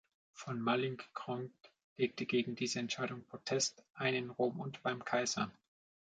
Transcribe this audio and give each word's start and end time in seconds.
Von 0.33 0.59
Mallinckrodt 0.59 1.51
legte 1.95 2.25
gegen 2.25 2.55
diese 2.55 2.79
Entscheidung 2.79 3.23
Protest 3.27 3.83
ein 3.93 4.15
in 4.15 4.31
Rom 4.31 4.59
und 4.59 4.81
beim 4.81 5.05
Kaiser. 5.05 5.51